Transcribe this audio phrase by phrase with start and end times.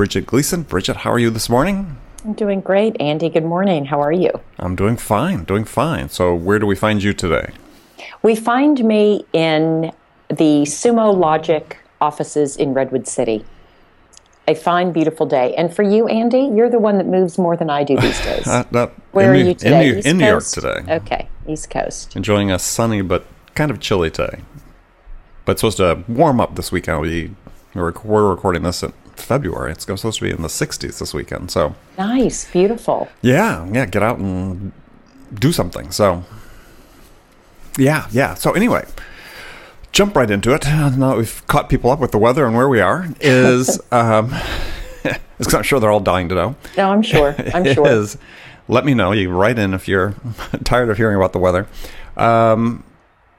[0.00, 0.62] Bridget Gleason.
[0.62, 1.98] Bridget, how are you this morning?
[2.24, 3.28] I'm doing great, Andy.
[3.28, 3.84] Good morning.
[3.84, 4.30] How are you?
[4.58, 6.08] I'm doing fine, doing fine.
[6.08, 7.50] So, where do we find you today?
[8.22, 9.92] We find me in
[10.28, 13.44] the Sumo Logic offices in Redwood City.
[14.48, 15.54] A fine, beautiful day.
[15.54, 18.46] And for you, Andy, you're the one that moves more than I do these days.
[18.46, 18.64] uh,
[19.12, 19.88] Where are New, you today?
[19.90, 20.78] In, New, in New York today.
[20.88, 22.16] Okay, East Coast.
[22.16, 24.40] Enjoying a sunny but kind of chilly day.
[25.44, 27.02] But it's supposed to warm up this weekend.
[27.02, 27.32] We,
[27.74, 29.72] we're, we're recording this at February.
[29.72, 31.50] It's supposed to be in the 60s this weekend.
[31.50, 33.08] So nice, beautiful.
[33.22, 33.86] Yeah, yeah.
[33.86, 34.72] Get out and
[35.34, 35.90] do something.
[35.90, 36.24] So
[37.78, 38.34] yeah, yeah.
[38.34, 38.86] So anyway,
[39.92, 40.64] jump right into it.
[40.64, 44.34] Now that we've caught people up with the weather and where we are, is um,
[45.38, 46.56] because I'm sure they're all dying to know.
[46.76, 47.34] No, I'm sure.
[47.54, 47.86] I'm sure.
[47.86, 48.18] Is
[48.68, 49.12] let me know.
[49.12, 50.14] You write in if you're
[50.64, 51.66] tired of hearing about the weather.
[52.16, 52.84] Um,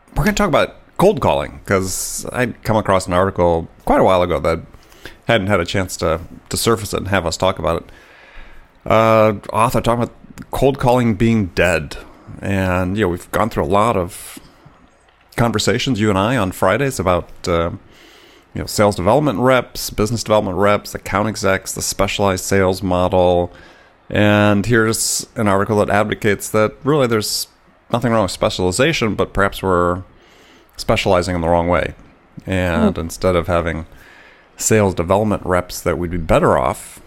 [0.09, 4.03] we're going to talk about cold calling because I come across an article quite a
[4.03, 4.59] while ago that
[5.27, 7.89] hadn't had a chance to to surface it and have us talk about it.
[8.85, 10.15] Uh, author talking about
[10.51, 11.97] cold calling being dead,
[12.41, 14.39] and you know we've gone through a lot of
[15.35, 17.71] conversations you and I on Fridays about uh,
[18.53, 23.53] you know sales development reps, business development reps, account execs, the specialized sales model,
[24.09, 27.47] and here's an article that advocates that really there's
[27.91, 30.03] nothing wrong with specialization, but perhaps we're
[30.77, 31.93] specializing in the wrong way,
[32.45, 32.99] and mm.
[32.99, 33.85] instead of having
[34.61, 37.01] sales development reps that we'd be better off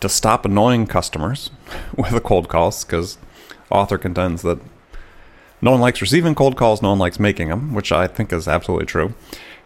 [0.00, 1.50] to stop annoying customers
[1.96, 3.18] with the cold calls because
[3.70, 4.58] author contends that
[5.60, 8.46] no one likes receiving cold calls, no one likes making them, which I think is
[8.46, 9.14] absolutely true.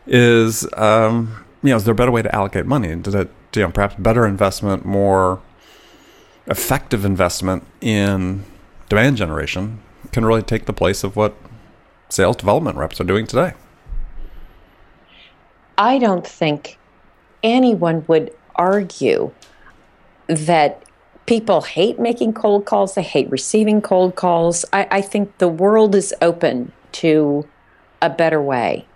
[0.07, 2.95] Is um, you know, is there a better way to allocate money?
[2.95, 5.41] Does it, you know, perhaps better investment, more
[6.47, 8.45] effective investment in
[8.89, 9.81] demand generation
[10.13, 11.35] can really take the place of what
[12.09, 13.55] sales development reps are doing today?
[15.79, 16.79] I don't think
[17.43, 19.33] anyone would argue
[20.27, 20.83] that
[21.27, 24.65] people hate making cold calls, they hate receiving cold calls.
[24.73, 27.49] I, I think the world is open to
[28.03, 28.87] a better way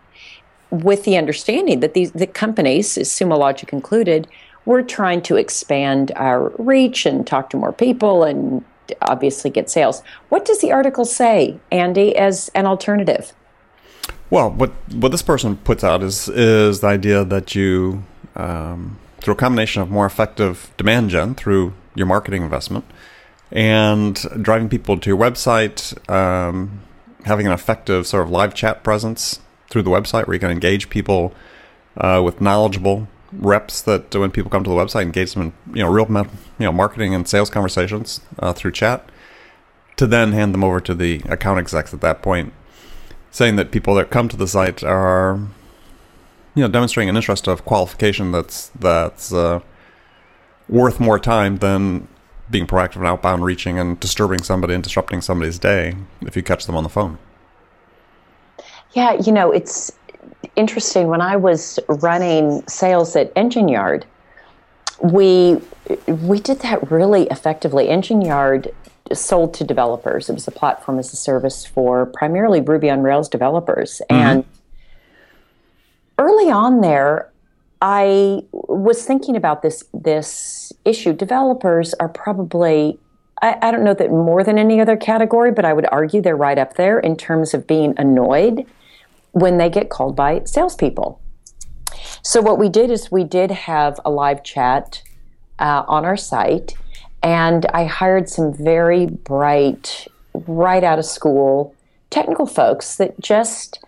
[0.70, 4.26] with the understanding that these the companies, Sumo Logic included,
[4.64, 8.64] we're trying to expand our reach and talk to more people and
[9.02, 10.02] obviously get sales.
[10.30, 13.34] What does the article say, Andy, as an alternative?
[14.32, 18.02] Well, what what this person puts out is is the idea that you
[18.34, 22.86] um, through a combination of more effective demand gen through your marketing investment
[23.50, 25.78] and driving people to your website,
[26.10, 26.80] um,
[27.26, 30.88] having an effective sort of live chat presence through the website where you can engage
[30.88, 31.34] people
[31.98, 35.82] uh, with knowledgeable reps that when people come to the website, engage them in you
[35.82, 39.06] know real you know marketing and sales conversations uh, through chat,
[39.96, 42.54] to then hand them over to the account execs at that point
[43.32, 45.40] saying that people that come to the site are,
[46.54, 49.60] you know, demonstrating an interest of qualification that's that's uh,
[50.68, 52.06] worth more time than
[52.50, 56.66] being proactive and outbound, reaching and disturbing somebody and disrupting somebody's day if you catch
[56.66, 57.18] them on the phone.
[58.92, 59.90] Yeah, you know, it's
[60.54, 61.08] interesting.
[61.08, 64.04] When I was running sales at Engine Yard,
[65.02, 65.58] we
[66.06, 67.88] we did that really effectively.
[67.88, 68.72] Engine Yard
[69.12, 70.28] sold to developers.
[70.28, 74.00] It was a platform as a service for primarily Ruby on Rails developers.
[74.10, 74.22] Mm-hmm.
[74.22, 74.44] And
[76.18, 77.30] early on there,
[77.80, 81.12] I was thinking about this this issue.
[81.12, 82.98] Developers are probably
[83.42, 86.36] I, I, don't know that more than any other category, but I would argue they're
[86.36, 88.64] right up there in terms of being annoyed
[89.32, 91.20] when they get called by salespeople.
[92.22, 95.02] So what we did is we did have a live chat
[95.58, 96.74] uh, on our site
[97.22, 101.74] and I hired some very bright, right out of school
[102.10, 103.82] technical folks that just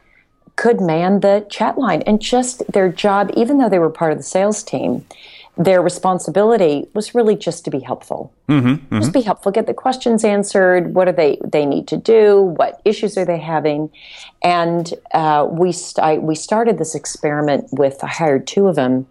[0.56, 4.18] could man the chat line and just their job, even though they were part of
[4.18, 5.04] the sales team,
[5.56, 8.32] their responsibility was really just to be helpful.
[8.48, 9.00] Mm-hmm, mm-hmm.
[9.00, 10.94] Just be helpful, get the questions answered.
[10.94, 12.54] What do they they need to do?
[12.56, 13.90] What issues are they having?
[14.42, 19.06] And uh, we st- I, we started this experiment with I hired two of them,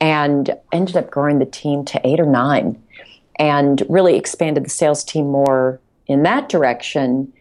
[0.00, 2.82] and ended up growing the team to eight or nine
[3.40, 7.32] and really expanded the sales team more in that direction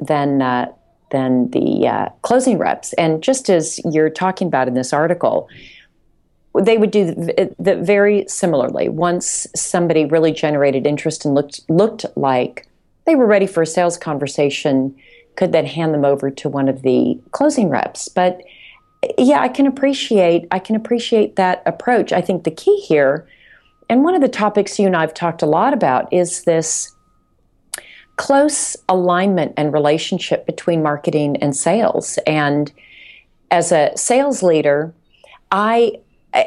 [0.00, 0.72] than uh,
[1.10, 2.92] than the uh, closing reps.
[2.94, 5.48] And just as you're talking about in this article,
[6.58, 8.88] they would do the, the very similarly.
[8.88, 12.68] Once somebody really generated interest and looked looked like
[13.04, 14.94] they were ready for a sales conversation,
[15.36, 18.08] could then hand them over to one of the closing reps.
[18.08, 18.40] But
[19.18, 22.12] yeah, I can appreciate I can appreciate that approach.
[22.12, 23.26] I think the key here,
[23.88, 26.94] and one of the topics you and I've talked a lot about, is this
[28.16, 32.18] close alignment and relationship between marketing and sales.
[32.26, 32.72] And
[33.50, 34.94] as a sales leader,
[35.50, 35.98] I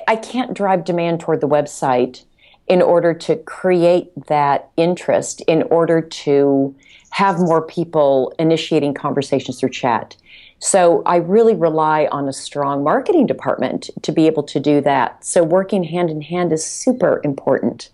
[0.08, 2.26] I can't drive demand toward the website
[2.68, 6.76] in order to create that interest, in order to
[7.12, 10.18] have more people initiating conversations through chat.
[10.60, 15.24] So I really rely on a strong marketing department to be able to do that.
[15.24, 17.92] So working hand in hand is super important.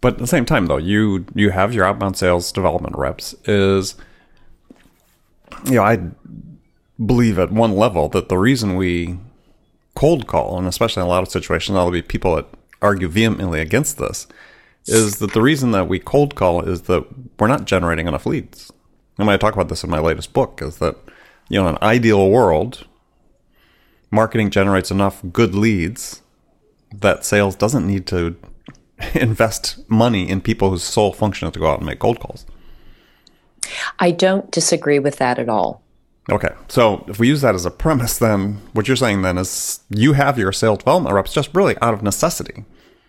[0.00, 3.34] But at the same time, though, you you have your outbound sales development reps.
[3.44, 3.96] Is
[5.64, 5.98] you know I
[7.04, 9.18] believe at one level that the reason we
[9.94, 12.46] cold call, and especially in a lot of situations, there'll be people that
[12.80, 14.28] argue vehemently against this,
[14.86, 17.04] is that the reason that we cold call is that
[17.40, 18.70] we're not generating enough leads.
[19.18, 20.96] And I talk about this in my latest book, is that
[21.48, 22.86] you know, in an ideal world,
[24.10, 26.22] marketing generates enough good leads
[26.94, 28.36] that sales doesn't need to
[29.14, 32.46] invest money in people whose sole function is to go out and make cold calls.
[33.98, 35.82] I don't disagree with that at all.
[36.30, 36.52] Okay.
[36.68, 40.12] So if we use that as a premise, then what you're saying then is you
[40.14, 42.64] have your sales development reps just really out of necessity.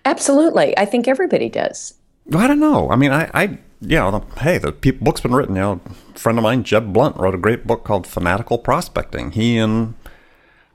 [0.06, 0.78] Absolutely.
[0.78, 1.96] I think everybody does.
[2.34, 2.90] I don't know.
[2.90, 5.56] I mean, I, I yeah, the, hey, the pe- book's been written.
[5.56, 5.82] You know,
[6.16, 9.32] a friend of mine, Jeb Blount, wrote a great book called Fanatical Prospecting.
[9.32, 9.96] He and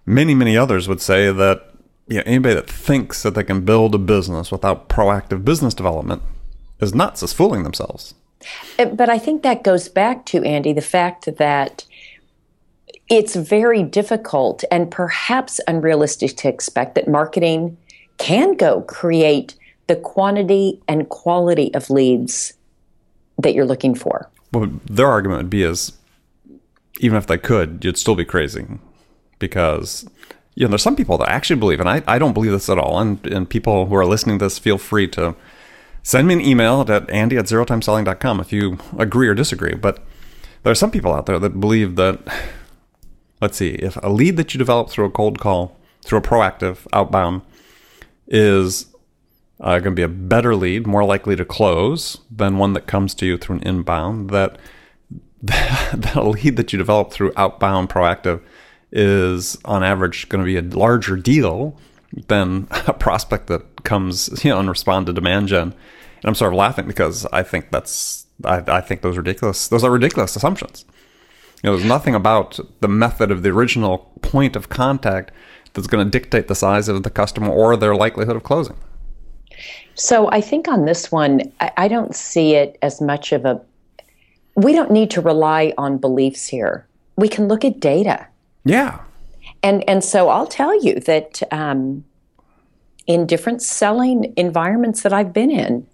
[0.06, 1.72] many, many others would say that
[2.08, 6.22] you know, anybody that thinks that they can build a business without proactive business development
[6.80, 8.14] is nuts, is fooling themselves.
[8.76, 11.84] But I think that goes back to, Andy, the fact that
[13.08, 17.76] it's very difficult and perhaps unrealistic to expect that marketing
[18.18, 19.54] can go create
[19.86, 22.54] the quantity and quality of leads
[23.38, 24.30] that you're looking for.
[24.52, 25.92] Well, their argument would be is
[27.00, 28.66] even if they could, you'd still be crazy
[29.38, 30.08] because
[30.54, 32.78] you know there's some people that actually believe, and I, I don't believe this at
[32.78, 33.00] all.
[33.00, 35.34] And and people who are listening to this, feel free to
[36.02, 39.74] send me an email at andy at zerotimeselling.com if you agree or disagree.
[39.74, 40.04] But
[40.62, 42.20] there are some people out there that believe that
[43.40, 46.86] let's see, if a lead that you develop through a cold call, through a proactive
[46.92, 47.42] outbound,
[48.28, 48.86] is
[49.62, 53.14] uh, going to be a better lead, more likely to close than one that comes
[53.14, 54.30] to you through an inbound.
[54.30, 54.58] That
[55.42, 58.42] that lead that you develop through outbound proactive
[58.90, 61.76] is on average going to be a larger deal
[62.28, 65.62] than a prospect that comes you know and respond to demand gen.
[65.62, 69.84] And I'm sort of laughing because I think that's I, I think those ridiculous those
[69.84, 70.84] are ridiculous assumptions.
[71.62, 75.30] You know, there's nothing about the method of the original point of contact
[75.74, 78.76] that's going to dictate the size of the customer or their likelihood of closing.
[79.94, 83.60] So I think on this one, I, don't see it as much of a.
[84.56, 86.86] We don't need to rely on beliefs here.
[87.16, 88.26] We can look at data.
[88.64, 89.00] Yeah.
[89.62, 92.04] And and so I'll tell you that um,
[93.06, 95.86] in different selling environments that I've been in,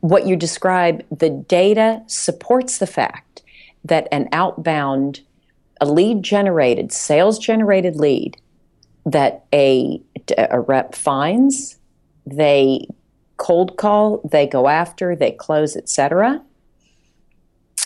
[0.00, 3.42] what you describe, the data supports the fact
[3.84, 5.20] that an outbound,
[5.80, 8.36] a lead generated, sales generated lead
[9.04, 10.00] that a,
[10.36, 11.77] a rep finds,
[12.30, 12.86] they
[13.36, 16.42] cold call, they go after, they close, etc.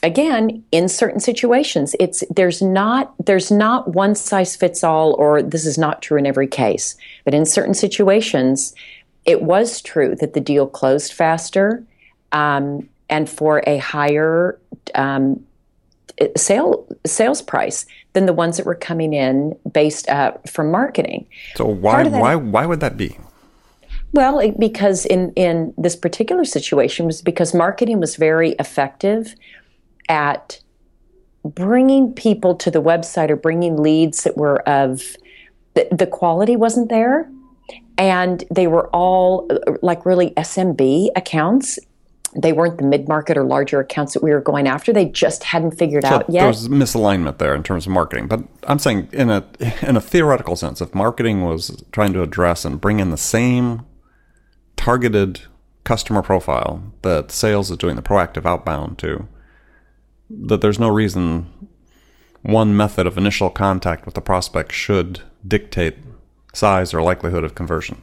[0.02, 5.64] Again, in certain situations, it's there's not there's not one size fits all, or this
[5.64, 6.96] is not true in every case.
[7.24, 8.74] But in certain situations,
[9.24, 11.84] it was true that the deal closed faster
[12.32, 14.58] um, and for a higher
[14.96, 15.44] um,
[16.36, 21.26] sale sales price than the ones that were coming in based uh, from marketing.
[21.54, 23.16] So why why why would that be?
[24.12, 29.34] Well, it, because in in this particular situation was because marketing was very effective
[30.08, 30.60] at
[31.44, 35.16] bringing people to the website or bringing leads that were of
[35.74, 37.30] the, the quality wasn't there
[37.98, 41.78] and they were all uh, like really SMB accounts
[42.34, 44.90] they weren't the mid-market or larger accounts that we were going after.
[44.90, 46.40] They just hadn't figured so out yet.
[46.40, 48.26] There was misalignment there in terms of marketing.
[48.26, 49.44] But I'm saying in a
[49.82, 53.84] in a theoretical sense, if marketing was trying to address and bring in the same
[54.82, 55.42] targeted
[55.84, 59.28] customer profile that sales is doing the proactive outbound to,
[60.28, 61.68] that there's no reason
[62.42, 65.96] one method of initial contact with the prospect should dictate
[66.52, 68.02] size or likelihood of conversion.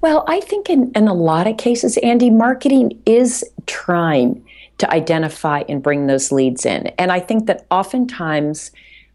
[0.00, 4.42] Well, I think in, in a lot of cases, Andy, marketing is trying
[4.78, 6.86] to identify and bring those leads in.
[6.98, 8.70] And I think that oftentimes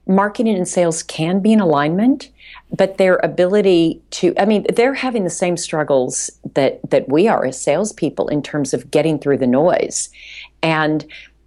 [0.08, 2.30] marketing and sales can be in alignment.
[2.72, 7.46] But their ability to i mean they're having the same struggles that that we are
[7.46, 10.10] as salespeople in terms of getting through the noise
[10.64, 11.06] and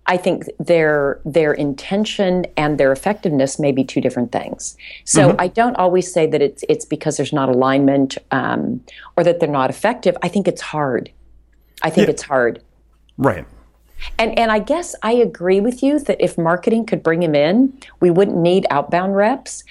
[0.08, 4.76] I think their their intention and their effectiveness may be two different things.
[5.04, 5.40] So mm-hmm.
[5.40, 8.82] I don't always say that it's it's because there's not alignment um,
[9.16, 10.16] or that they're not effective.
[10.22, 11.12] I think it's hard.
[11.82, 12.12] I think yeah.
[12.12, 12.62] it's hard.
[13.18, 13.44] Right.
[14.18, 17.78] And and I guess I agree with you that if marketing could bring him in,
[18.00, 19.62] we wouldn't need outbound reps.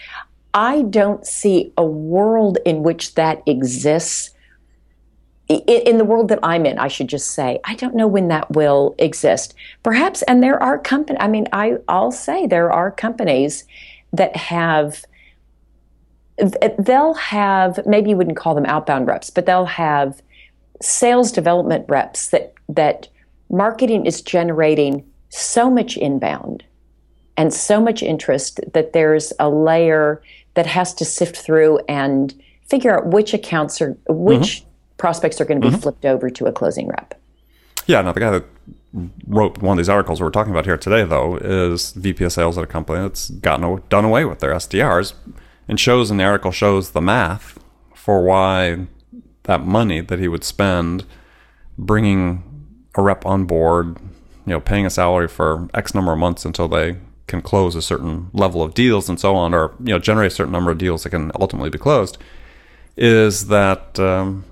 [0.57, 4.31] I don't see a world in which that exists.
[5.47, 8.49] In the world that I'm in, I should just say, I don't know when that
[8.49, 9.53] will exist.
[9.83, 13.65] Perhaps, and there are companies, I mean, I, I'll say there are companies
[14.11, 15.05] that have,
[16.79, 20.23] they'll have, maybe you wouldn't call them outbound reps, but they'll have
[20.81, 23.09] sales development reps that, that
[23.51, 26.63] marketing is generating so much inbound
[27.37, 30.23] and so much interest that there's a layer
[30.57, 32.33] that has to sift through and
[32.65, 34.69] figure out which accounts are which mm-hmm.
[34.97, 35.79] prospects are going to be mm-hmm.
[35.79, 37.13] flipped over to a closing rep.
[37.85, 38.45] Yeah, now the guy that
[39.27, 42.57] wrote one of these articles we're talking about here today, though, is VP of sales
[42.57, 45.13] at a company that's gotten done away with their SDRs,
[45.67, 47.59] and shows in the article shows the math
[47.93, 48.87] for why
[49.43, 51.05] that money that he would spend
[51.77, 52.41] bringing
[52.95, 53.99] a rep on board,
[54.47, 57.81] you know, paying a salary for X number of months until they can close a
[57.81, 60.77] certain level of deals and so on, or you know, generate a certain number of
[60.77, 62.17] deals that can ultimately be closed,
[62.95, 64.45] is that um,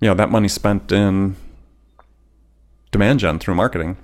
[0.00, 1.36] you know that money spent in
[2.92, 3.96] demand gen through marketing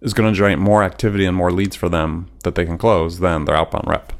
[0.00, 3.20] is going to generate more activity and more leads for them that they can close
[3.20, 4.12] than their outbound rep.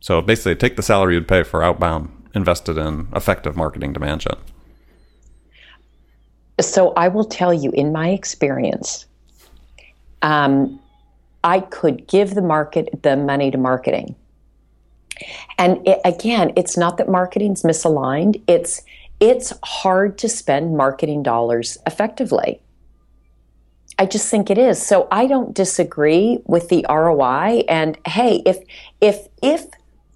[0.00, 4.36] So basically, take the salary you'd pay for outbound invested in effective marketing demand gen.
[6.60, 9.06] So I will tell you, in my experience,
[10.22, 10.80] um,
[11.42, 14.14] I could give the market the money to marketing.
[15.58, 18.40] And it, again, it's not that marketing's misaligned.
[18.46, 18.82] It's
[19.20, 22.62] it's hard to spend marketing dollars effectively.
[23.98, 24.80] I just think it is.
[24.80, 27.64] So I don't disagree with the ROI.
[27.68, 28.58] And hey, if
[29.02, 29.66] if if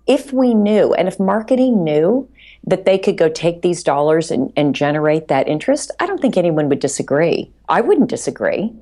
[0.07, 2.29] if we knew and if marketing knew
[2.67, 6.39] that they could go take these dollars and, and generate that interest, I don't think
[6.39, 7.53] anyone would disagree.
[7.69, 8.73] I wouldn't disagree.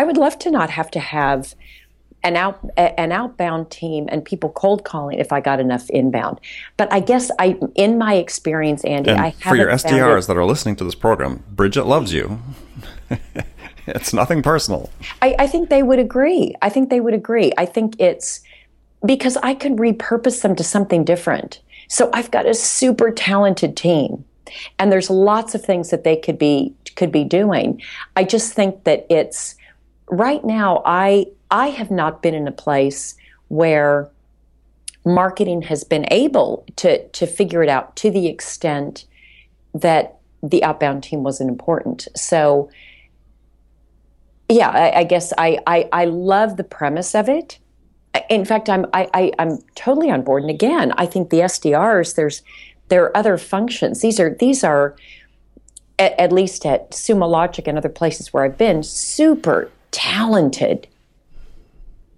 [0.00, 1.54] I would love to not have to have
[2.22, 6.40] an out an outbound team and people cold calling if I got enough inbound.
[6.78, 10.46] But I guess I, in my experience, Andy, and I for your SDRs that are
[10.46, 12.40] listening to this program, Bridget loves you.
[13.86, 14.88] it's nothing personal.
[15.20, 16.54] I, I think they would agree.
[16.62, 17.52] I think they would agree.
[17.58, 18.40] I think it's
[19.04, 21.60] because I could repurpose them to something different.
[21.88, 24.24] So I've got a super talented team
[24.78, 27.82] and there's lots of things that they could be could be doing.
[28.16, 29.56] I just think that it's
[30.10, 33.16] right now I I have not been in a place
[33.48, 34.08] where
[35.04, 39.06] marketing has been able to to figure it out to the extent
[39.74, 42.08] that the outbound team wasn't important.
[42.16, 42.70] So
[44.48, 47.58] yeah, I, I guess I, I I love the premise of it.
[48.28, 50.42] In fact, I'm I, I I'm totally on board.
[50.42, 52.42] And again, I think the SDRs there's
[52.88, 54.00] there are other functions.
[54.00, 54.96] These are these are
[55.98, 60.86] at, at least at Sumo Logic and other places where I've been super talented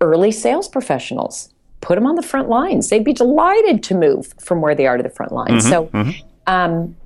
[0.00, 1.48] early sales professionals.
[1.80, 2.90] Put them on the front lines.
[2.90, 5.64] They'd be delighted to move from where they are to the front lines.
[5.64, 6.28] Mm-hmm, so mm-hmm.
[6.48, 6.96] Um,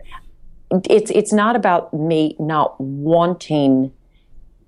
[0.89, 3.93] it's it's not about me not wanting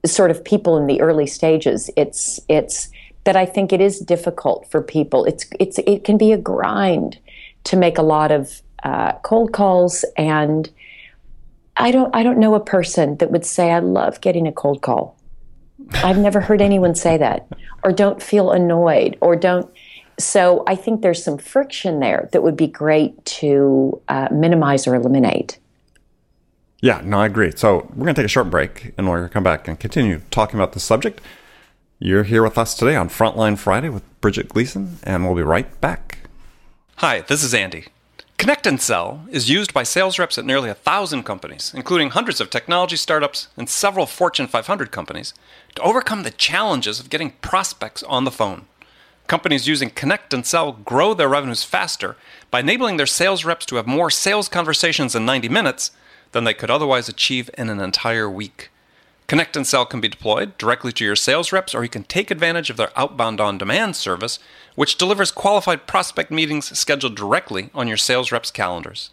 [0.06, 1.90] sort of people in the early stages.
[1.96, 2.88] It's it's
[3.24, 5.24] that I think it is difficult for people.
[5.24, 7.18] It's it's it can be a grind
[7.64, 10.70] to make a lot of uh, cold calls and
[11.76, 14.82] I don't I don't know a person that would say I love getting a cold
[14.82, 15.17] call.
[15.94, 17.48] I've never heard anyone say that,
[17.82, 19.70] or don't feel annoyed, or don't.
[20.18, 24.94] So I think there's some friction there that would be great to uh, minimize or
[24.94, 25.58] eliminate.
[26.80, 27.52] Yeah, no, I agree.
[27.54, 29.78] So we're going to take a short break and we're going to come back and
[29.78, 31.20] continue talking about the subject.
[31.98, 35.80] You're here with us today on Frontline Friday with Bridget Gleason, and we'll be right
[35.80, 36.18] back.
[36.96, 37.86] Hi, this is Andy.
[38.38, 42.40] Connect and Sell is used by sales reps at nearly a thousand companies, including hundreds
[42.40, 45.34] of technology startups and several Fortune 500 companies,
[45.74, 48.66] to overcome the challenges of getting prospects on the phone.
[49.26, 52.16] Companies using Connect and Sell grow their revenues faster
[52.48, 55.90] by enabling their sales reps to have more sales conversations in 90 minutes
[56.30, 58.70] than they could otherwise achieve in an entire week.
[59.28, 62.30] Connect and Sell can be deployed directly to your sales reps, or you can take
[62.30, 64.38] advantage of their outbound on demand service,
[64.74, 69.10] which delivers qualified prospect meetings scheduled directly on your sales reps' calendars.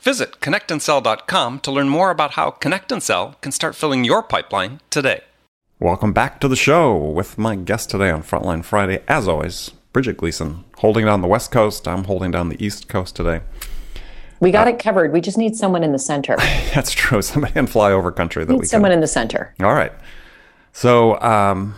[0.00, 4.80] Visit connectandsell.com to learn more about how Connect and Sell can start filling your pipeline
[4.90, 5.20] today.
[5.78, 10.16] Welcome back to the show with my guest today on Frontline Friday, as always, Bridget
[10.16, 11.86] Gleason, holding down the West Coast.
[11.86, 13.42] I'm holding down the East Coast today.
[14.40, 15.12] We got uh, it covered.
[15.12, 16.36] We just need someone in the center.
[16.74, 17.22] That's true.
[17.22, 18.98] Somebody in flyover country that need we someone can.
[18.98, 19.54] in the center.
[19.60, 19.92] All right.
[20.72, 21.74] So um,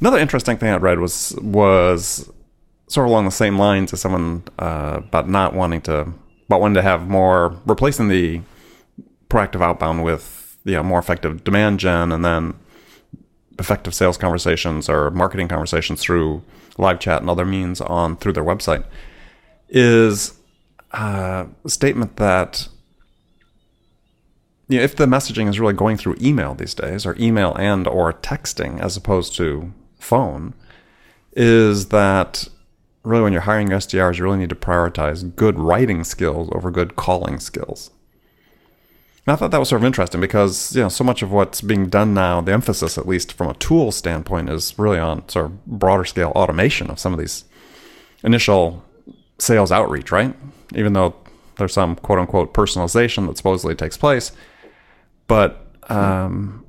[0.00, 2.30] another interesting thing I read was was
[2.88, 6.12] sort of along the same lines as someone uh, about not wanting to,
[6.46, 8.40] about wanting to have more replacing the
[9.28, 12.54] proactive outbound with you know more effective demand gen and then
[13.58, 16.42] effective sales conversations or marketing conversations through
[16.78, 18.84] live chat and other means on through their website
[19.68, 20.37] is
[20.92, 22.68] uh, statement that
[24.68, 27.86] you know, if the messaging is really going through email these days or email and
[27.86, 30.54] or texting as opposed to phone
[31.32, 32.48] is that
[33.02, 36.96] really when you're hiring SDRs you really need to prioritize good writing skills over good
[36.96, 37.90] calling skills.
[39.26, 41.60] And I thought that was sort of interesting because you know so much of what's
[41.60, 45.46] being done now, the emphasis at least from a tool standpoint, is really on sort
[45.46, 47.44] of broader scale automation of some of these
[48.22, 48.82] initial
[49.38, 50.34] sales outreach, right?
[50.74, 51.14] Even though
[51.56, 54.32] there's some quote unquote personalization that supposedly takes place,
[55.26, 56.64] but um,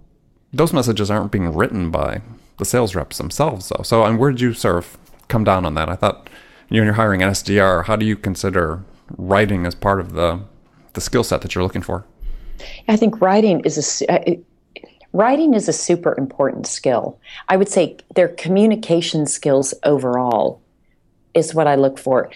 [0.54, 2.22] those messages aren't being written by
[2.58, 3.84] the sales reps themselves, though.
[3.84, 4.98] So, and where did you sort of
[5.28, 5.90] come down on that?
[5.90, 6.30] I thought
[6.70, 7.86] you know, you're hiring an SDR.
[7.86, 8.84] How do you consider
[9.18, 10.42] writing as part of the
[10.94, 12.06] the skill set that you're looking for?
[12.88, 14.36] I think writing is a uh,
[15.14, 17.20] writing is a super important skill.
[17.48, 20.62] I would say their communication skills overall
[21.34, 22.30] is what I look for.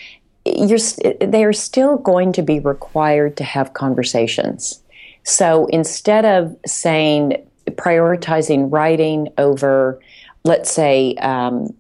[0.46, 0.80] You're,
[1.22, 4.82] they are still going to be required to have conversations.
[5.24, 10.00] So instead of saying prioritizing writing over,
[10.44, 11.74] let's say, um,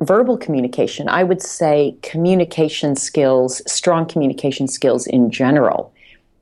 [0.00, 5.92] verbal communication, I would say communication skills, strong communication skills in general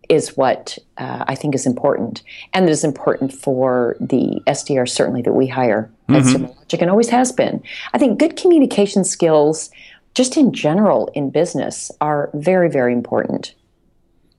[0.09, 5.23] is what uh, I think is important, and that is important for the SDR certainly
[5.23, 6.45] that we hire mm-hmm.
[6.45, 7.62] at and always has been.
[7.92, 9.71] I think good communication skills,
[10.16, 13.54] just in general in business, are very very important.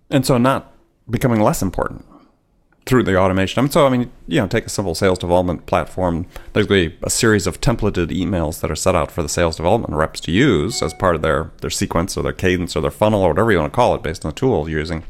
[0.09, 0.73] And so, not
[1.09, 2.03] becoming less important
[2.87, 3.59] through the automation.
[3.59, 6.25] I mean, so I mean, you know, take a simple sales development platform.
[6.53, 9.29] There's going to be a series of templated emails that are set out for the
[9.29, 12.81] sales development reps to use as part of their their sequence or their cadence or
[12.81, 15.03] their funnel or whatever you want to call it, based on the tool you're using.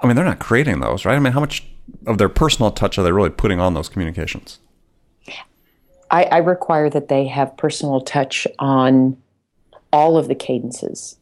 [0.00, 1.16] I mean, they're not creating those, right?
[1.16, 1.64] I mean, how much
[2.06, 4.58] of their personal touch are they really putting on those communications?
[6.10, 9.16] I, I require that they have personal touch on
[9.92, 11.16] all of the cadences.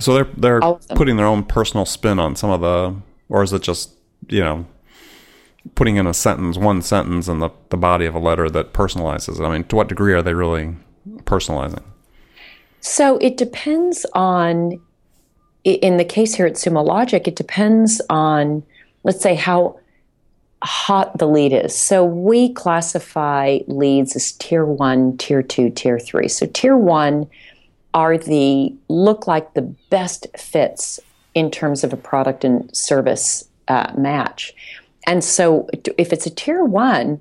[0.00, 0.60] So they're they're
[0.94, 2.96] putting their own personal spin on some of the,
[3.28, 3.92] or is it just
[4.28, 4.66] you know
[5.74, 9.38] putting in a sentence, one sentence in the, the body of a letter that personalizes
[9.38, 9.44] it?
[9.44, 10.74] I mean, to what degree are they really
[11.24, 11.82] personalizing?
[12.80, 14.80] So it depends on
[15.64, 18.62] in the case here at Sumo Logic, it depends on,
[19.04, 19.78] let's say, how
[20.62, 21.74] hot the lead is.
[21.74, 26.28] So we classify leads as tier one, tier two, tier three.
[26.28, 27.28] So tier one
[27.94, 31.00] are the look like the best fits
[31.34, 34.54] in terms of a product and service uh, match.
[35.06, 37.20] And so if it's a tier one,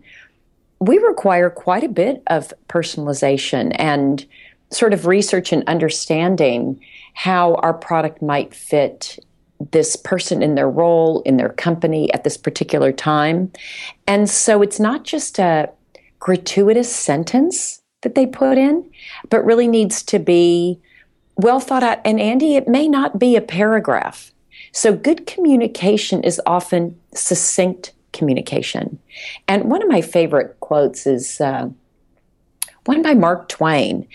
[0.80, 4.26] we require quite a bit of personalization and
[4.72, 6.80] sort of research and understanding
[7.14, 9.20] how our product might fit
[9.72, 13.52] this person in their role, in their company at this particular time.
[14.08, 15.70] And so it's not just a
[16.20, 18.90] gratuitous sentence that they put in,
[19.30, 20.80] but really needs to be
[21.36, 22.00] well thought out.
[22.06, 24.32] And Andy, it may not be a paragraph.
[24.72, 29.00] So good communication is often succinct communication.
[29.48, 31.70] And one of my favorite quotes is uh,
[32.86, 34.08] one by Mark Twain,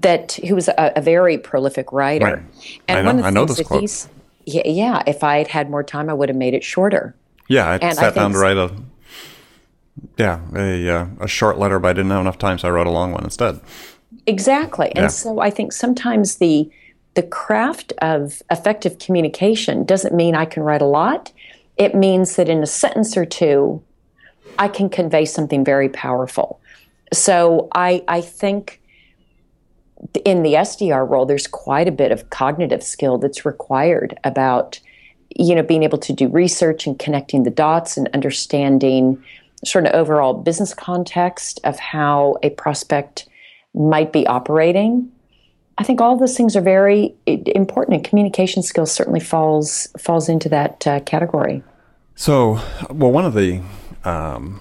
[0.00, 2.24] that who was a, a very prolific writer.
[2.24, 2.80] Right.
[2.88, 4.15] And I know, one of the I know things this quote.
[4.46, 7.14] Yeah, yeah, if I had had more time, I would have made it shorter.
[7.48, 8.72] Yeah, I and sat I down to write a
[10.16, 12.86] yeah a uh, a short letter, but I didn't have enough time, so I wrote
[12.86, 13.60] a long one instead.
[14.26, 15.08] Exactly, and yeah.
[15.08, 16.70] so I think sometimes the
[17.14, 21.32] the craft of effective communication doesn't mean I can write a lot.
[21.76, 23.82] It means that in a sentence or two,
[24.58, 26.60] I can convey something very powerful.
[27.12, 28.80] So I I think
[30.24, 34.78] in the SDR role, there's quite a bit of cognitive skill that's required about,
[35.36, 39.22] you know, being able to do research and connecting the dots and understanding
[39.64, 43.28] sort of overall business context of how a prospect
[43.74, 45.10] might be operating.
[45.78, 50.48] I think all those things are very important, and communication skills certainly falls falls into
[50.48, 51.62] that uh, category.
[52.14, 53.60] So, well, one of the
[54.04, 54.60] um,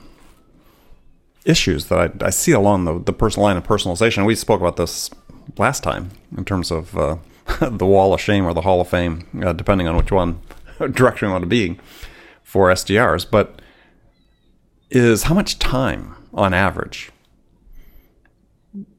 [1.45, 4.77] issues that I, I, see along the, the personal line of personalization, we spoke about
[4.77, 5.09] this
[5.57, 7.17] last time in terms of uh,
[7.61, 10.41] the wall of shame or the hall of fame, uh, depending on which one
[10.91, 11.79] direction you want to be
[12.43, 13.29] for SDRs.
[13.29, 13.61] But
[14.89, 17.11] is how much time on average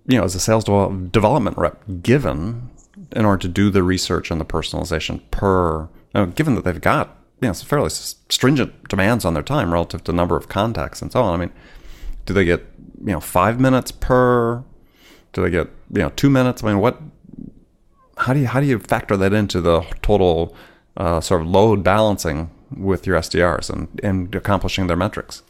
[0.08, 2.70] you know, as a sales development rep given
[3.12, 6.80] in order to do the research and the personalization per, you know, given that they've
[6.80, 11.02] got, you know, some fairly stringent demands on their time relative to number of contacts
[11.02, 11.34] and so on.
[11.34, 11.52] I mean,
[12.26, 12.60] do they get,
[13.00, 14.62] you know, five minutes per?
[15.32, 16.62] Do they get, you know, two minutes?
[16.62, 17.00] I mean, what,
[18.18, 20.54] how do you, how do you factor that into the total
[20.96, 25.42] uh, sort of load balancing with your SDRs and, and accomplishing their metrics?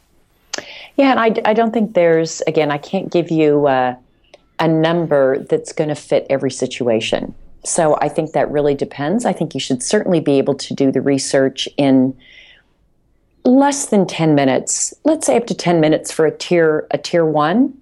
[0.95, 3.95] Yeah, and I, I don't think there's, again, I can't give you uh,
[4.59, 7.33] a number that's going to fit every situation.
[7.63, 9.25] So I think that really depends.
[9.25, 12.17] I think you should certainly be able to do the research in
[13.47, 14.93] less than 10 minutes.
[15.05, 17.73] Let's say up to 10 minutes for a tier a tier 1.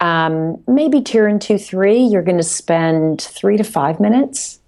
[0.00, 4.60] Um, maybe tier and 2 3 you're going to spend 3 to 5 minutes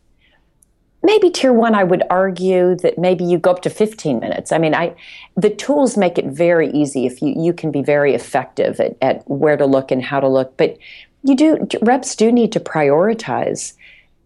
[1.02, 4.58] maybe tier one i would argue that maybe you go up to 15 minutes i
[4.58, 4.94] mean i
[5.36, 9.26] the tools make it very easy if you you can be very effective at, at
[9.26, 10.76] where to look and how to look but
[11.24, 13.72] you do reps do need to prioritize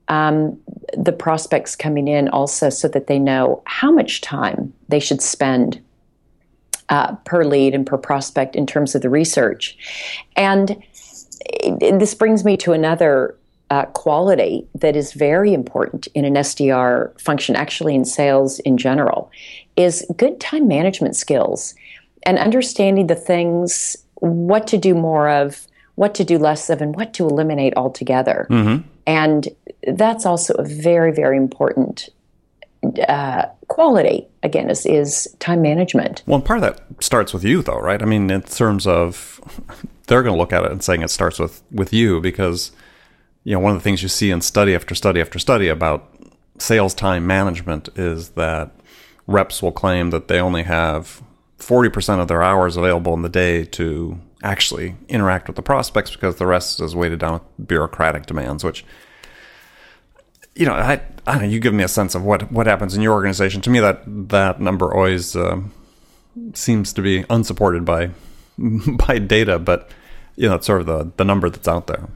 [0.09, 0.59] um,
[0.97, 5.81] the prospects coming in also so that they know how much time they should spend
[6.89, 9.77] uh, per lead and per prospect in terms of the research
[10.37, 10.83] and
[11.81, 13.37] this brings me to another
[13.71, 19.31] uh, quality that is very important in an SDR function, actually in sales in general,
[19.77, 21.75] is good time management skills
[22.25, 25.67] and understanding the things, what to do more of,
[25.97, 28.47] what to do less of, and what to eliminate altogether.
[28.51, 28.89] Mm-hmm.
[29.07, 29.49] And
[29.87, 32.09] that's also a very, very important
[33.09, 36.23] uh, quality again is, is time management.
[36.27, 38.01] Well part of that starts with you though right?
[38.01, 39.41] I mean in terms of
[40.07, 42.71] they're going to look at it and saying it starts with with you because
[43.47, 46.13] you know, one of the things you see in study after study after study about
[46.59, 48.73] sales time management is that
[49.29, 51.23] reps will claim that they only have
[51.59, 56.37] 40% of their hours available in the day to actually interact with the prospects because
[56.37, 58.85] the rest is weighted down with bureaucratic demands, which,
[60.55, 62.95] you know, I, I don't know, you give me a sense of what, what happens
[62.95, 63.61] in your organization.
[63.63, 65.61] To me, that, that number always uh,
[66.55, 68.11] seems to be unsupported by,
[69.07, 69.91] by data, but,
[70.37, 72.09] you know, it's sort of the, the number that's out there.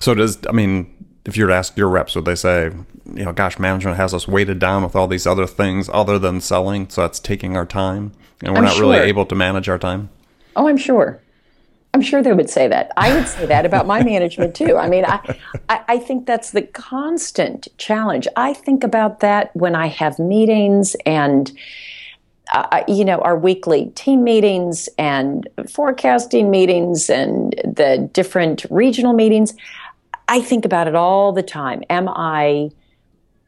[0.00, 0.92] So does I mean,
[1.24, 2.72] if you were to ask your reps, would they say,
[3.14, 6.40] you know, gosh, management has us weighted down with all these other things other than
[6.40, 8.90] selling, so that's taking our time, and we're I'm not sure.
[8.90, 10.10] really able to manage our time?
[10.56, 11.20] Oh, I'm sure.
[11.94, 12.90] I'm sure they would say that.
[12.96, 14.78] I would say that about my management too.
[14.78, 15.36] I mean, I,
[15.68, 18.26] I think that's the constant challenge.
[18.34, 21.52] I think about that when I have meetings and,
[22.54, 29.54] uh, you know, our weekly team meetings and forecasting meetings and the different regional meetings.
[30.28, 31.82] I think about it all the time.
[31.90, 32.70] Am I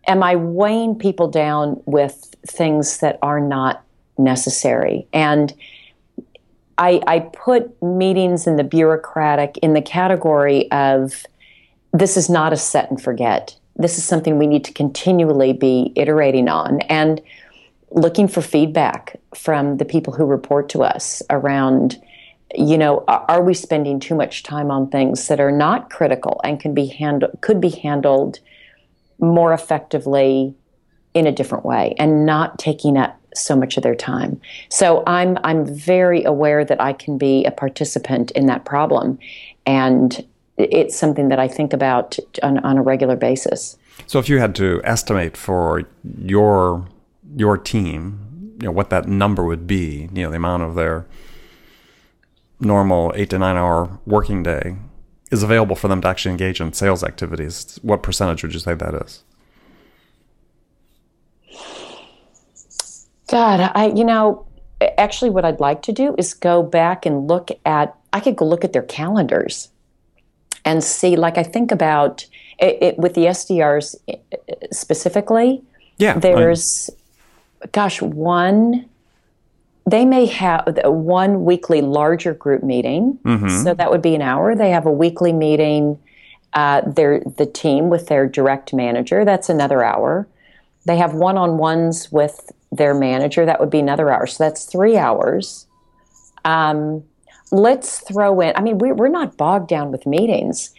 [0.07, 3.83] am I weighing people down with things that are not
[4.19, 5.07] necessary?
[5.15, 5.55] And
[6.79, 11.25] I, I put meetings in the bureaucratic in the category of
[11.93, 13.57] this is not a set and forget.
[13.77, 17.21] This is something we need to continually be iterating on and
[17.91, 22.01] looking for feedback from the people who report to us around
[22.57, 26.61] you know, are we spending too much time on things that are not critical and
[26.61, 28.39] can be handled could be handled
[29.19, 30.55] more effectively
[31.15, 34.41] in a different way and not taking up so much of their time.
[34.69, 39.19] So I'm I'm very aware that I can be a participant in that problem
[39.67, 40.25] and
[40.57, 43.77] it's something that I think about on, on a regular basis.
[44.07, 45.85] So if you had to estimate for
[46.19, 46.87] your
[47.37, 51.07] your team, you know, what that number would be, you know, the amount of their
[52.61, 54.77] normal eight to nine hour working day
[55.31, 58.75] is available for them to actually engage in sales activities, what percentage would you say
[58.75, 59.25] that is?
[63.29, 64.47] God, I you know,
[64.99, 68.47] actually what I'd like to do is go back and look at I could go
[68.47, 69.69] look at their calendars
[70.65, 72.27] and see like I think about
[72.59, 73.97] it, it with the SDRs
[74.73, 75.63] specifically.
[75.99, 76.19] Yeah.
[76.19, 76.91] There's
[77.63, 77.71] I'm...
[77.73, 78.89] gosh, one
[79.87, 83.63] they may have one weekly larger group meeting, mm-hmm.
[83.63, 84.55] so that would be an hour.
[84.55, 85.99] They have a weekly meeting,
[86.55, 89.25] uh, their the team with their direct manager.
[89.25, 90.27] That's another hour.
[90.87, 93.47] They have one on ones with their manager.
[93.47, 94.27] That would be another hour.
[94.27, 95.67] So that's three hours.
[96.45, 97.05] Um,
[97.51, 98.53] let's throw in.
[98.57, 100.71] I mean, we, we're not bogged down with meetings.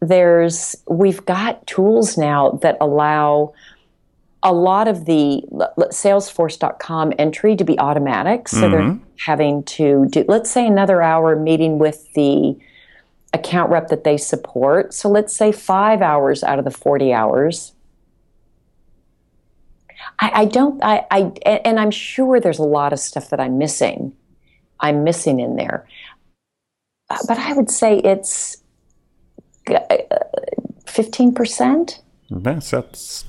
[0.00, 3.54] There's we've got tools now that allow
[4.44, 8.70] a lot of the salesforce.com entry to be automatic so mm-hmm.
[8.70, 12.54] they're having to do let's say another hour meeting with the
[13.32, 17.72] account rep that they support so let's say five hours out of the 40 hours
[20.20, 21.20] i, I don't I, I
[21.64, 24.12] and i'm sure there's a lot of stuff that i'm missing
[24.80, 25.86] i'm missing in there
[27.10, 28.58] uh, but i would say it's
[30.86, 32.00] fifteen percent.
[32.28, 33.24] Yes, that's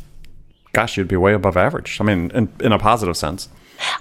[0.73, 1.99] gosh, you'd be way above average.
[1.99, 3.49] I mean, in, in a positive sense.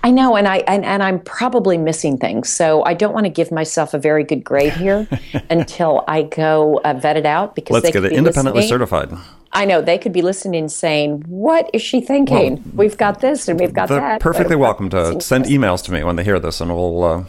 [0.04, 3.30] I know, and I and, and I'm probably missing things, so I don't want to
[3.30, 5.08] give myself a very good grade here
[5.50, 8.68] until I go uh, vet it out because Let's get it independently listening.
[8.68, 9.12] certified.
[9.54, 12.72] I know they could be listening, saying, "What is she thinking?
[12.74, 16.02] we've got this and we've got They're that." perfectly welcome to send emails to me
[16.04, 17.24] when they hear this, and we'll uh,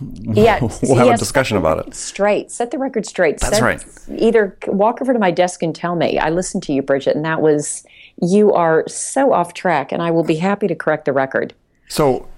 [0.22, 1.94] Yeah, we'll have yeah, a discussion set about it.
[1.94, 3.40] Straight, set the record straight.
[3.40, 3.84] That's Set- right.
[4.16, 6.18] Either walk over to my desk and tell me.
[6.18, 7.84] I listened to you, Bridget, and that was
[8.20, 11.54] you are so off track, and I will be happy to correct the record.
[11.88, 12.28] So,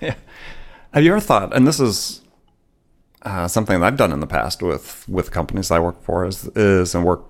[0.00, 1.54] have you ever thought?
[1.54, 2.22] And this is
[3.22, 6.48] uh, something that I've done in the past with with companies I work for is
[6.48, 7.24] is and work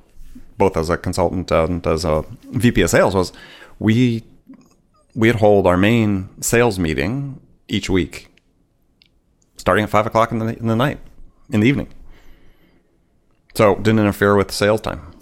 [0.59, 3.33] both as a consultant and as a VP of sales was
[3.79, 4.25] we
[5.15, 8.29] we'd hold our main sales meeting each week,
[9.57, 10.99] starting at five o'clock in the in the night
[11.51, 11.89] in the evening.
[13.55, 15.15] So didn't interfere with sales time.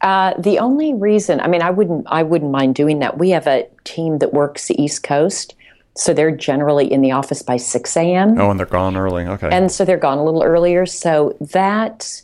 [0.00, 3.18] Uh, the only reason, I mean, I wouldn't, I wouldn't mind doing that.
[3.18, 5.54] We have a team that works the East Coast,
[5.96, 8.40] so they're generally in the office by six a.m.
[8.40, 9.24] Oh, and they're gone early.
[9.26, 9.48] Okay.
[9.52, 10.86] and so they're gone a little earlier.
[10.86, 12.20] So that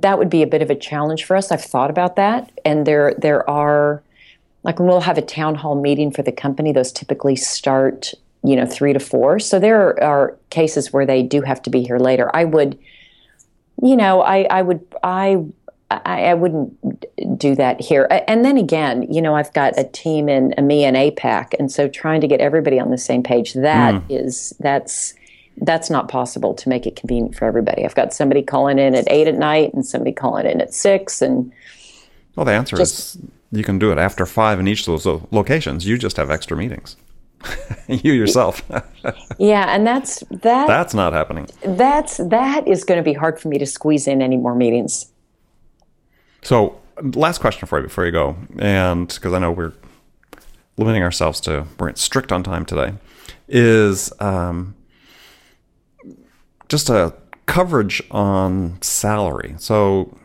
[0.00, 1.52] that would be a bit of a challenge for us.
[1.52, 4.02] I've thought about that, and there there are
[4.62, 6.72] like when we'll have a town hall meeting for the company.
[6.72, 9.38] Those typically start you know three to four.
[9.38, 12.30] So there are cases where they do have to be here later.
[12.34, 12.78] I would,
[13.82, 15.44] you know, I I would I.
[16.06, 16.72] I, I wouldn't
[17.38, 18.08] do that here.
[18.26, 21.86] And then again, you know, I've got a team in EMEA and APAC, and so
[21.86, 24.10] trying to get everybody on the same page, that hmm.
[24.10, 25.12] is that's
[25.58, 27.84] that's not possible to make it convenient for everybody.
[27.84, 31.22] I've got somebody calling in at eight at night and somebody calling in at six,
[31.22, 31.52] and
[32.36, 35.22] Well, the answer Just- is you can do it after five in each of those
[35.30, 35.86] locations.
[35.86, 36.96] You just have extra meetings.
[37.88, 38.62] you yourself.
[39.38, 41.48] yeah, and that's that That's not happening.
[41.64, 45.12] that's that is going to be hard for me to squeeze in any more meetings.
[46.42, 46.78] So,
[47.14, 49.72] last question for you before you go, and because I know we're
[50.76, 52.94] limiting ourselves to we're strict on time today,
[53.48, 54.74] is um,
[56.72, 57.12] just a
[57.44, 59.54] coverage on salary.
[59.58, 60.16] So,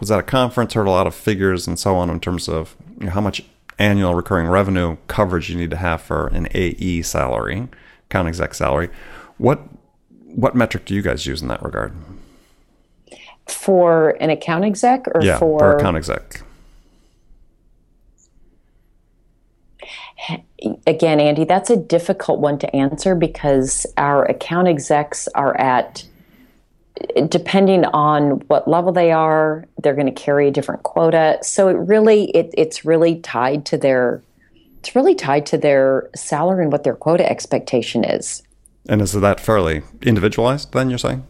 [0.00, 2.74] was at a conference, heard a lot of figures and so on in terms of
[2.98, 3.44] you know, how much
[3.78, 7.68] annual recurring revenue coverage you need to have for an AE salary,
[8.08, 8.88] account exec salary.
[9.36, 9.60] What
[10.34, 11.92] what metric do you guys use in that regard?
[13.46, 16.42] For an account exec or Yeah, for for account exec.
[20.86, 26.04] Again, Andy, that's a difficult one to answer because our account execs are at,
[27.28, 31.38] depending on what level they are, they're going to carry a different quota.
[31.42, 34.22] So it really, it, it's really tied to their,
[34.78, 38.42] it's really tied to their salary and what their quota expectation is.
[38.88, 40.72] And is that fairly individualized?
[40.72, 41.26] Then you're saying?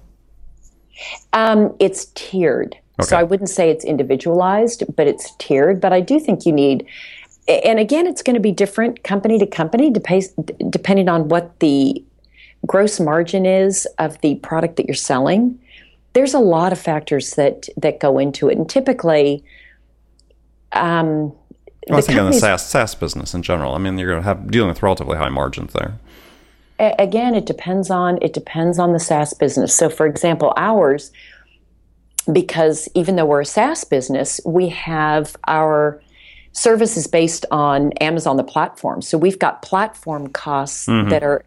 [1.32, 2.76] Um, it's tiered.
[3.00, 5.80] So I wouldn't say it's individualized, but it's tiered.
[5.80, 6.86] But I do think you need,
[7.48, 12.02] and again, it's going to be different company to company, depending on what the
[12.66, 15.58] gross margin is of the product that you're selling.
[16.12, 19.44] There's a lot of factors that that go into it, and typically,
[20.72, 21.32] um,
[21.88, 23.74] Well, I think in the SaaS, SaaS business in general.
[23.74, 25.98] I mean, you're going to have dealing with relatively high margins there.
[26.78, 29.74] Again it depends on it depends on the SaaS business.
[29.74, 31.12] So for example, ours
[32.32, 36.00] because even though we're a SaaS business, we have our
[36.52, 39.02] services based on Amazon the platform.
[39.02, 41.08] So we've got platform costs mm-hmm.
[41.10, 41.44] that are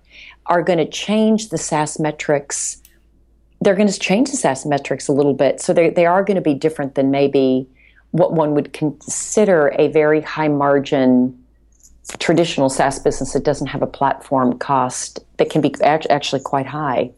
[0.48, 2.82] are going to change the SaaS metrics.
[3.62, 5.62] They're going to change the SaaS metrics a little bit.
[5.62, 7.68] So they they are going to be different than maybe
[8.12, 11.38] what one would consider a very high margin
[12.20, 17.12] traditional SaaS business that doesn't have a platform cost that can be actually quite high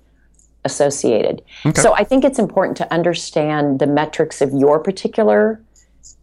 [0.64, 1.42] associated.
[1.76, 5.62] So I think it's important to understand the metrics of your particular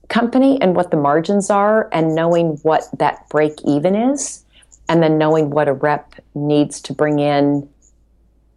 [0.09, 4.45] company and what the margins are and knowing what that break even is
[4.89, 7.69] and then knowing what a rep needs to bring in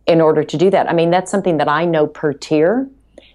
[0.06, 0.90] in order to do that.
[0.90, 2.90] I mean that's something that I know per tier.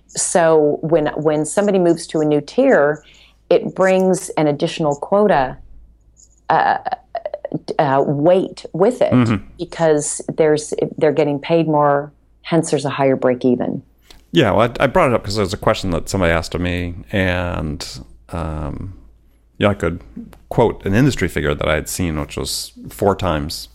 [0.09, 3.05] So when when somebody moves to a new tier,
[3.51, 5.59] it brings an additional quota
[7.79, 9.12] uh, weight with it
[9.59, 12.12] because there's they're getting paid more.
[12.42, 13.83] Hence, there's a higher break even.
[14.33, 16.55] Yeah, well, I, I brought it up because there was a question that somebody asked
[16.55, 17.87] of me, and
[18.31, 18.99] um,
[19.59, 20.01] yeah, I could
[20.49, 23.68] quote an industry figure that I had seen, which was four times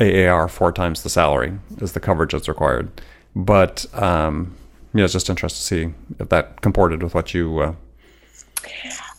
[0.00, 2.90] AAR, four times the salary is the coverage that's required.
[3.34, 4.54] But um,
[4.94, 7.58] yeah, it's just interesting to see if that comported with what you.
[7.58, 7.74] Uh,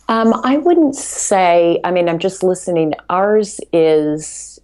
[0.10, 1.80] Um, I wouldn't say.
[1.84, 2.93] I mean, I'm just listening.
[3.10, 4.57] Ours is,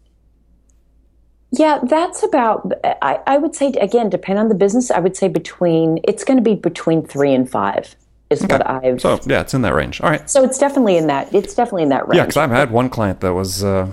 [1.56, 2.72] Yeah, that's about.
[2.84, 4.90] I, I would say again, depend on the business.
[4.90, 7.96] I would say between it's going to be between three and five
[8.32, 9.00] is what I've.
[9.00, 10.02] So yeah, it's in that range.
[10.02, 10.28] All right.
[10.28, 11.32] So it's definitely in that.
[11.32, 12.18] It's definitely in that range.
[12.18, 13.88] Yeah, because I've had one client that was uh,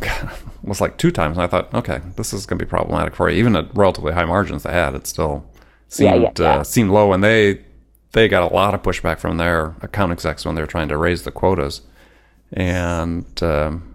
[0.64, 3.30] was like two times, and I thought, okay, this is going to be problematic for
[3.30, 3.36] you.
[3.38, 6.54] Even at relatively high margins they had, it still Yeah, seemed yeah, yeah.
[6.56, 7.64] Uh, seemed low, and they
[8.12, 10.96] they got a lot of pushback from their account execs when they were trying to
[10.96, 11.82] raise the quotas,
[12.52, 13.40] and.
[13.44, 13.86] Um,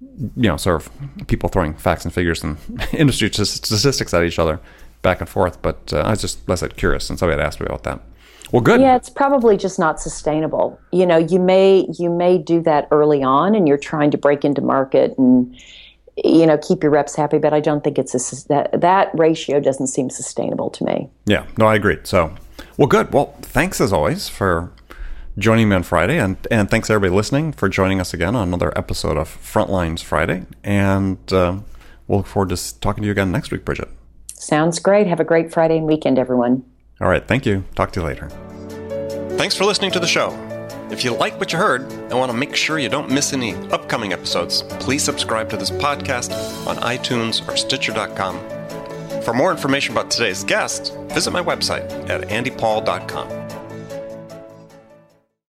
[0.00, 2.58] you know, sort of people throwing facts and figures and
[2.92, 4.60] industry statistics at each other
[5.02, 5.60] back and forth.
[5.62, 8.00] But uh, I was just, less curious, and somebody had asked me about that.
[8.52, 8.80] Well, good.
[8.80, 10.78] Yeah, it's probably just not sustainable.
[10.92, 14.44] You know, you may you may do that early on, and you're trying to break
[14.44, 15.56] into market and
[16.24, 17.38] you know keep your reps happy.
[17.38, 21.10] But I don't think it's a, that that ratio doesn't seem sustainable to me.
[21.24, 21.98] Yeah, no, I agree.
[22.04, 22.32] So,
[22.76, 23.12] well, good.
[23.12, 24.70] Well, thanks as always for
[25.38, 28.76] joining me on Friday, and and thanks everybody listening for joining us again on another
[28.76, 30.46] episode of Frontlines Friday.
[30.64, 31.60] And uh,
[32.06, 33.88] we'll look forward to talking to you again next week, Bridget.
[34.34, 35.06] Sounds great.
[35.06, 36.64] Have a great Friday and weekend, everyone.
[37.00, 37.64] All right, thank you.
[37.74, 38.28] Talk to you later.
[39.36, 40.30] Thanks for listening to the show.
[40.90, 43.54] If you like what you heard and want to make sure you don't miss any
[43.70, 46.32] upcoming episodes, please subscribe to this podcast
[46.66, 48.38] on iTunes or Stitcher.com.
[49.22, 53.45] For more information about today's guest, visit my website at andypaul.com.